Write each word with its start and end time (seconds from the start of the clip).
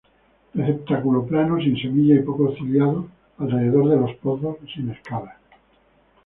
Receptáculo 0.55 1.27
plano, 1.27 1.59
sin 1.59 1.77
semilla 1.79 2.15
y 2.15 2.23
poco 2.23 2.55
ciliado 2.55 3.05
alrededor 3.37 3.87
de 3.89 3.97
los 3.97 4.15
pozos, 4.15 4.57
sin 4.73 4.89
escalas. 4.89 5.35